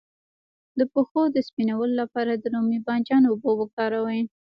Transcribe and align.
د 0.77 0.81
پښو 0.93 1.21
د 1.31 1.37
سپینولو 1.47 1.93
لپاره 2.01 2.31
د 2.35 2.43
رومي 2.53 2.79
بانجان 2.87 3.23
اوبه 3.27 3.51
وکاروئ 3.59 4.21